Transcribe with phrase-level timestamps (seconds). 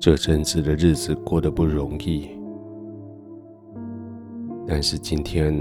[0.00, 2.28] 这阵子的日子过得不容易，
[4.64, 5.52] 但是今天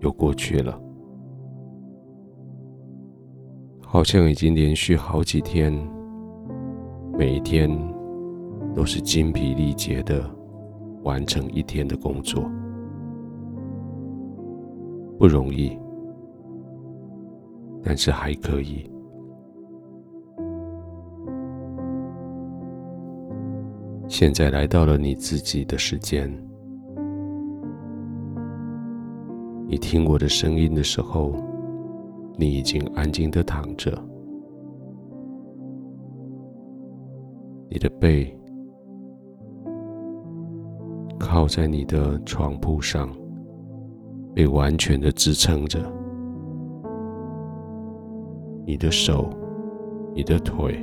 [0.00, 0.78] 又过去了，
[3.80, 5.72] 好像已经连续好几天，
[7.18, 7.70] 每一天
[8.74, 10.22] 都是精疲力竭的
[11.02, 12.44] 完成一天的工作，
[15.18, 15.76] 不容易，
[17.82, 18.90] 但是还可以。
[24.18, 26.26] 现在来到了你自己的时间。
[29.68, 31.34] 你听我的声音的时候，
[32.34, 33.92] 你已经安静的躺着，
[37.68, 38.34] 你的背
[41.18, 43.14] 靠在你的床铺上，
[44.34, 45.78] 被完全的支撑着。
[48.64, 49.28] 你的手、
[50.14, 50.74] 你的腿，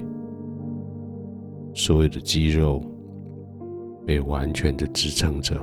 [1.73, 2.79] 所有的肌肉。
[4.05, 5.55] 被完全的支撑着，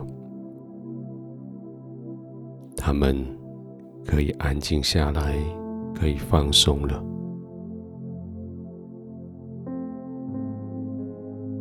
[2.76, 3.24] 他们
[4.06, 5.36] 可以安静下来，
[5.94, 7.04] 可以放松了。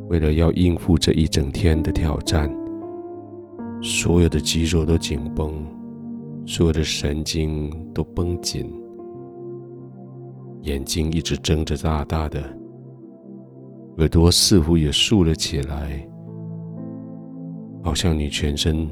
[0.07, 2.49] 为了要应付这一整天的挑战，
[3.81, 5.53] 所有的肌肉都紧绷，
[6.47, 8.73] 所有的神经都绷紧，
[10.63, 12.41] 眼睛一直睁着大大的，
[13.97, 16.08] 耳朵似乎也竖了起来。
[17.81, 18.87] 好像你全身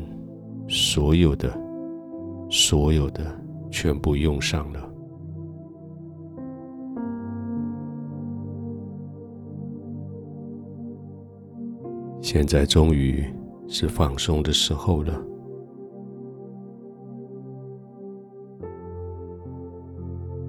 [0.68, 1.56] 所有的、
[2.50, 3.24] 所有的
[3.70, 4.94] 全部用上了。
[12.22, 13.24] 现在终于
[13.68, 15.22] 是放松的时候了，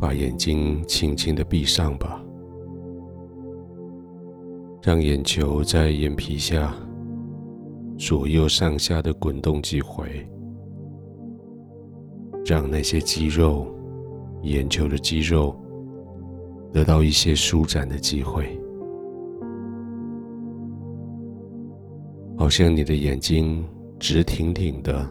[0.00, 2.20] 把眼睛轻轻的闭上吧，
[4.82, 6.74] 让眼球在眼皮下。
[7.98, 10.24] 左右上下的滚动几回，
[12.46, 13.66] 让那些肌肉、
[14.42, 15.54] 眼球的肌肉
[16.72, 18.56] 得到一些舒展的机会。
[22.36, 23.66] 好像你的眼睛
[23.98, 25.04] 直挺挺的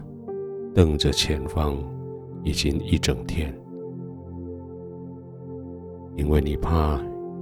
[0.73, 1.77] 瞪着前方，
[2.41, 3.53] 已经一整天，
[6.15, 6.97] 因为你怕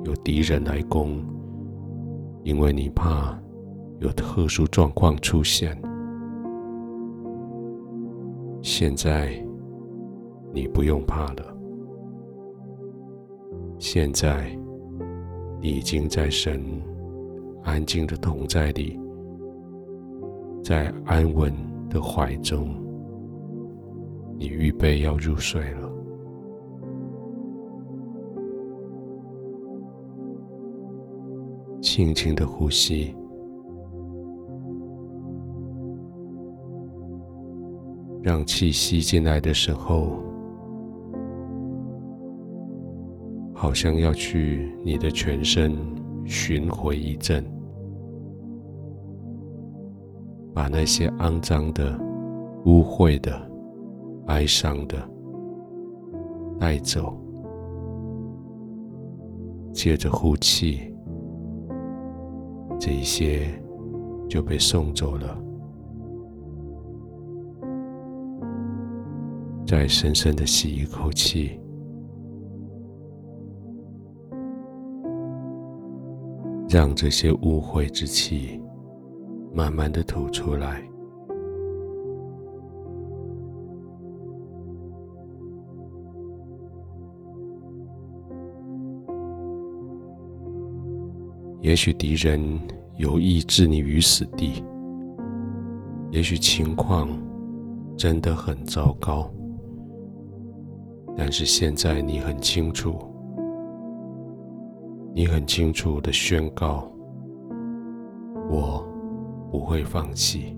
[0.06, 1.24] 有敌人来攻，
[2.44, 3.40] 因为你怕。
[4.00, 5.76] 有特殊状况出现，
[8.62, 9.32] 现在
[10.54, 11.58] 你不用怕了。
[13.80, 14.58] 现在
[15.62, 16.62] 你已经在神
[17.64, 19.00] 安静的同在里，
[20.64, 21.54] 在安稳
[21.90, 22.76] 的怀中，
[24.38, 25.92] 你预备要入睡了。
[31.82, 33.16] 轻轻的呼吸。
[38.26, 40.18] 让气吸进来的时候，
[43.54, 45.78] 好像要去你的全身
[46.26, 47.46] 巡回一阵，
[50.56, 51.96] 把那些肮脏的、
[52.66, 53.40] 污秽的、
[54.26, 54.98] 哀伤的
[56.60, 57.16] 带走。
[59.72, 60.92] 接着呼气，
[62.80, 63.42] 这一些
[64.28, 65.45] 就被送走了。
[69.66, 71.60] 再深深的吸一口气，
[76.70, 78.62] 让这些污秽之气
[79.52, 80.84] 慢慢的吐出来。
[91.62, 92.40] 也许敌人
[92.98, 94.64] 有意置你于死地，
[96.12, 97.10] 也许情况
[97.98, 99.28] 真的很糟糕。
[101.18, 102.96] 但是现在你很清楚，
[105.14, 106.92] 你很清楚的宣告，
[108.50, 108.86] 我
[109.50, 110.56] 不会放弃。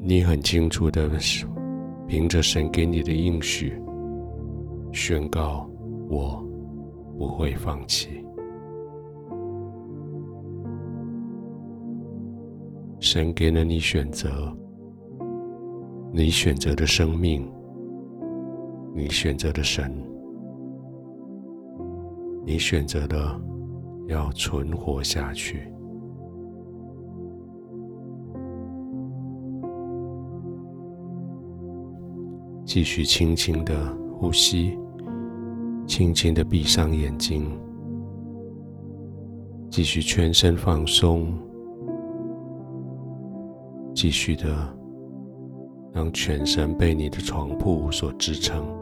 [0.00, 1.10] 你很清楚的
[2.06, 3.78] 凭着神给你的应许，
[4.92, 5.68] 宣告
[6.08, 6.42] 我
[7.18, 8.24] 不会放弃。
[12.98, 14.56] 神给了你选择，
[16.12, 17.46] 你选择的生命。
[19.00, 19.90] 你选择的神，
[22.44, 23.40] 你选择的
[24.08, 25.72] 要存活下去。
[32.62, 33.74] 继续轻轻的
[34.12, 34.78] 呼吸，
[35.86, 37.50] 轻轻的闭上眼睛，
[39.70, 41.32] 继续全身放松，
[43.94, 44.44] 继续的
[45.90, 48.78] 让全身被你的床铺所支撑。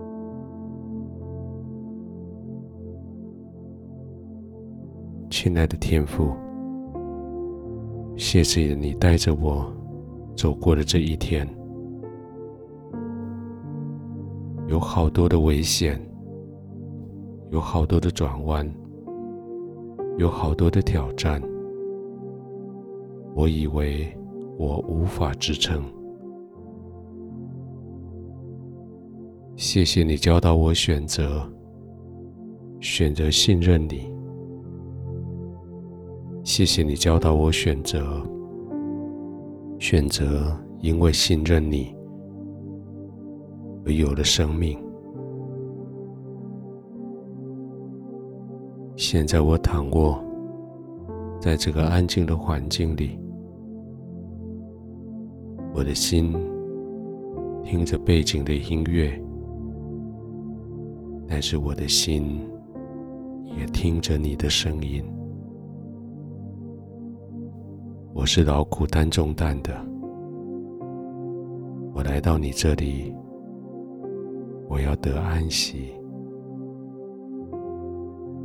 [5.41, 6.35] 亲爱的天父，
[8.17, 9.73] 谢谢你带着我
[10.35, 11.49] 走过了这一天，
[14.67, 15.97] 有好多的危险，
[17.53, 18.69] 有好多的转弯，
[20.17, 21.41] 有好多的挑战。
[23.33, 24.13] 我以为
[24.59, 25.85] 我无法支撑，
[29.55, 31.49] 谢谢你教导我选择，
[32.81, 34.18] 选择信任你。
[36.49, 38.27] 谢谢你教导我选择，
[39.79, 40.51] 选择
[40.81, 41.95] 因为信任你
[43.85, 44.83] 而有了生命。
[48.97, 50.19] 现在我躺卧
[51.39, 53.19] 在这个安静的环境里，
[55.75, 56.35] 我的心
[57.63, 59.13] 听着背景的音乐，
[61.29, 62.41] 但是我的心
[63.45, 65.05] 也听着你的声音。
[68.19, 69.73] 我是劳苦担重担的，
[71.95, 73.15] 我来到你这里，
[74.69, 75.95] 我要得安息，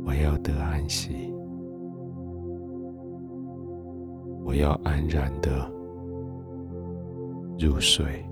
[0.06, 1.34] 我要得安息，
[4.44, 5.68] 我要安然的
[7.58, 8.24] 入睡。